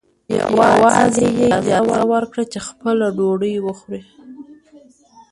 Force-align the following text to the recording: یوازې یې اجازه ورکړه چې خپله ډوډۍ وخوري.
یوازې 0.39 1.25
یې 1.37 1.47
اجازه 1.57 2.01
ورکړه 2.13 2.43
چې 2.51 2.59
خپله 2.67 3.05
ډوډۍ 3.17 3.55
وخوري. 3.65 4.01